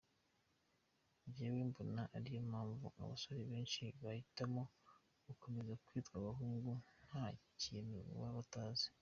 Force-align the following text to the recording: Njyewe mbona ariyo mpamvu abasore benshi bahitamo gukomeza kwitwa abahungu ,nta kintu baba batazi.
Njyewe 1.27 1.59
mbona 1.69 2.01
ariyo 2.17 2.39
mpamvu 2.51 2.85
abasore 3.01 3.41
benshi 3.51 3.83
bahitamo 4.03 4.61
gukomeza 5.27 5.73
kwitwa 5.85 6.13
abahungu 6.19 6.71
,nta 7.05 7.25
kintu 7.61 7.97
baba 8.15 8.29
batazi. 8.37 8.87